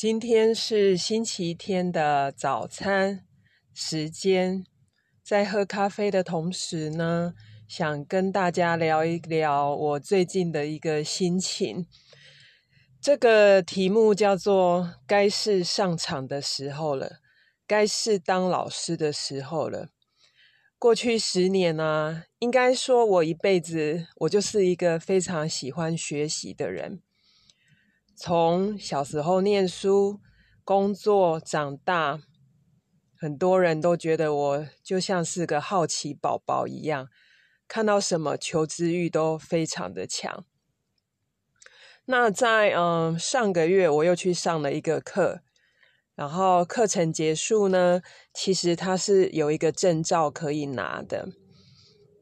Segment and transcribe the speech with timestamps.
[0.00, 3.26] 今天是星期天的早餐
[3.74, 4.64] 时间，
[5.24, 7.34] 在喝咖啡的同时呢，
[7.66, 11.88] 想跟大家聊一聊我最近的一个心情。
[13.02, 17.16] 这个题目叫做“该是上场的时候了，
[17.66, 19.88] 该是当老师的时候了”。
[20.78, 27.02] 过去十年呢，应该说我一辈子，我就是一个非常喜欢学习的人。
[28.20, 30.18] 从小时候念书、
[30.64, 32.18] 工作、长大，
[33.16, 37.08] 很多人都觉得我就像是个好奇宝宝一样，
[37.68, 40.44] 看到什么求知欲都非常的强。
[42.06, 45.42] 那在嗯上个月，我又去上了一个课。
[46.16, 48.02] 然后课程结束呢，
[48.34, 51.28] 其实它是有一个证照可以拿的。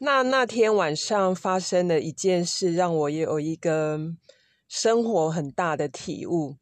[0.00, 3.98] 那那天晚上发生的一件事，让我也有一个
[4.74, 6.56] 生活很大的体悟，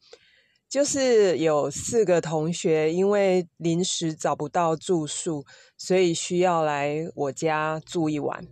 [0.69, 5.45] 就是有四个同学因为临时找不到住宿，
[5.79, 8.45] 所以需要来我家住一晚。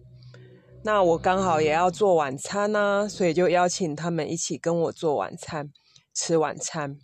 [0.84, 5.73] 那我刚好也要做晚餐呢，所以就邀请他们一起跟我做晚餐，
[6.14, 6.97] 吃晚餐。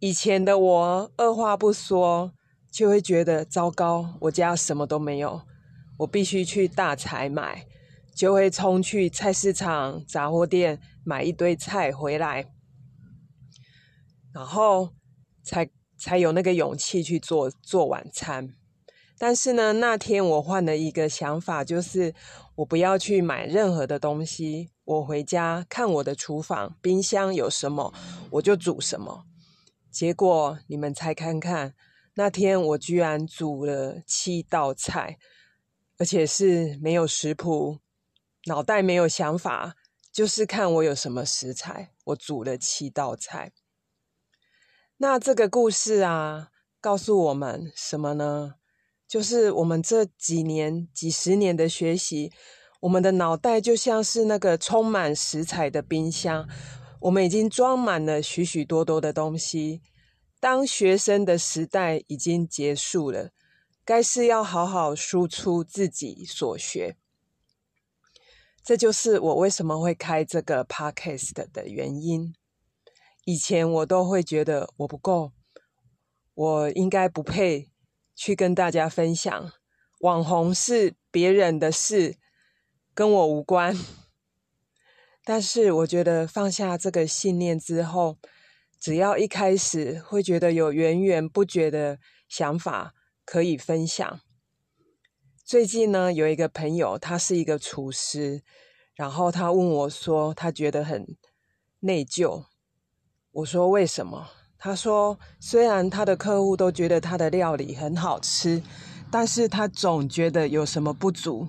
[0.00, 2.32] 以前的我二话不说
[2.72, 5.42] 就会觉得糟糕，我家什么都没有，
[5.98, 7.64] 我必须去大采买，
[8.16, 12.46] 就会冲去菜市场、杂货店买一堆菜回来，
[14.32, 14.94] 然后
[15.42, 18.54] 才才有那个勇气去做做晚餐。
[19.18, 22.14] 但是呢，那天我换了一个想法，就是
[22.54, 27.92] 我不要去买任何的东西，我回家看我的厨房、冰箱有什么，
[28.30, 29.24] 我就煮什么。
[29.90, 31.74] 结果你们猜看看，
[32.14, 35.18] 那天我居然煮了七道菜，
[35.98, 37.78] 而且是没有食谱，
[38.46, 39.74] 脑袋没有想法，
[40.12, 43.52] 就是看我有什么食材，我煮了七道菜。
[44.98, 48.54] 那这个故事啊，告诉我们什么呢？
[49.08, 52.32] 就是我们这几年、几十年的学习，
[52.80, 56.48] 我们的脑袋就像是那个充满食材的冰箱。
[57.00, 59.82] 我们已经装满了许许多多的东西。
[60.38, 63.30] 当学生的时代已经结束了，
[63.84, 66.96] 该是要好好输出自己所学。
[68.66, 72.34] 这就是我为什么会开这个 podcast 的原因。
[73.24, 75.30] 以前我都会觉得我不够，
[76.34, 77.70] 我应该不配
[78.16, 79.52] 去跟大家分享。
[80.00, 82.16] 网红是别人的事，
[82.92, 83.78] 跟我无关。
[85.22, 88.18] 但是我觉得放下这个信念之后，
[88.80, 92.94] 只要一开始会觉得有源源不绝的想法
[93.24, 94.20] 可以分享。
[95.46, 98.42] 最近呢，有一个朋友，他是一个厨师，
[98.96, 101.06] 然后他问我说，他觉得很
[101.78, 102.46] 内疚。
[103.30, 104.26] 我说为什么？
[104.58, 108.60] 他说，虽然他的客户都觉得他的料理很好吃，
[109.08, 111.46] 但是他总觉得有什么不足。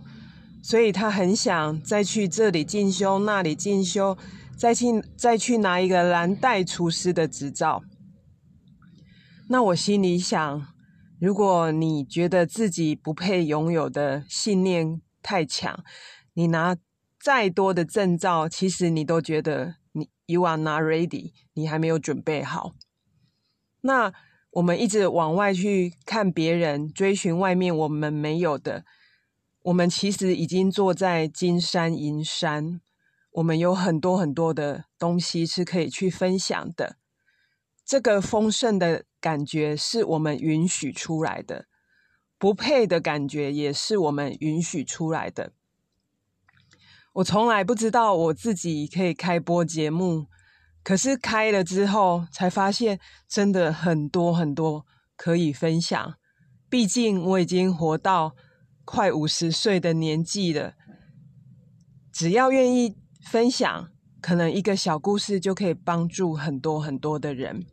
[0.62, 4.16] 所以他很想再去这里进修，那里进修，
[4.56, 7.82] 再去再去拿一个蓝带厨师的执照。
[9.50, 10.68] 那我心里想，
[11.20, 15.84] 如果你觉得自己不配拥有的信念太强，
[16.34, 16.78] 你拿
[17.20, 22.76] 再多的证照，其实你都觉得你 you are not ready，你还没有准备好。
[23.82, 24.14] 那
[24.52, 28.86] 我们一直往外去看别人，追寻外面我们没有的。
[29.64, 32.80] 我们其实已经坐在金山银山，
[33.32, 36.98] 我们有很多很多的东西是可以去分享的。
[37.88, 41.66] 这个丰盛的感觉是我们允许出来的，
[42.38, 45.54] 不配的感觉也是我们允许出来的。
[47.14, 50.28] 我从来不知道我自己可以开播节目，
[50.84, 56.16] 可是开了之后才发现，真的很多很多可以分享。
[56.70, 58.36] 毕竟我已经活到。
[58.90, 60.74] 快五十岁的年纪了，
[62.10, 63.90] 只要愿意分享，
[64.22, 67.66] 可能一个小故事就可以帮助很多很多的人。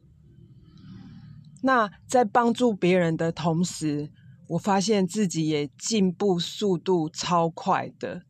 [1.66, 4.10] 那在帮助别人的同时，
[4.48, 8.22] 我发现自己也进步速度超快的。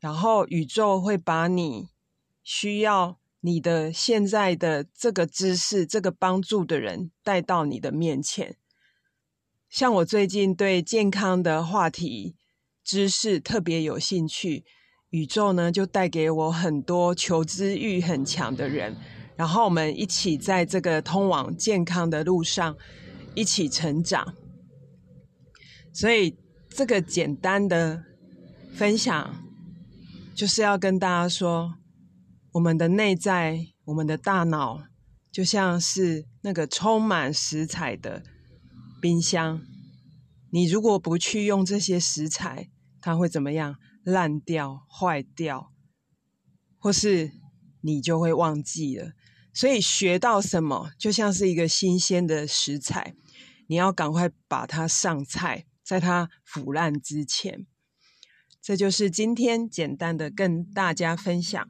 [0.00, 1.88] 然后宇宙会把你
[2.42, 8.56] 需要你的现在的这个知识、这个帮助的人带到你的面前。
[9.68, 12.34] 像我最近对健康的话题
[12.82, 14.64] 知识特别有兴趣，
[15.10, 18.96] 宇宙呢就带给我很多求知欲很强的人，
[19.38, 22.76] 然后我们一起在这个通往健康的路上
[23.36, 24.34] 一起成长。
[25.92, 26.36] 所以
[26.68, 28.02] 这个简单的
[28.74, 29.44] 分享
[30.34, 31.74] 就是要跟大家说，
[32.54, 34.82] 我们的内在，我们的大脑
[35.30, 38.24] 就像是那个充满食材的
[39.00, 39.62] 冰箱，
[40.50, 42.70] 你如果不去用这些食材，
[43.00, 43.76] 它会怎么样？
[44.02, 45.70] 烂掉、坏掉，
[46.78, 47.30] 或是
[47.82, 49.12] 你就会忘记了。
[49.52, 53.14] 所以学到什么，就像是一个新鲜的食材，
[53.66, 57.66] 你要赶快把它上菜，在它腐烂之前。
[58.60, 61.68] 这就是今天简单的跟大家分享。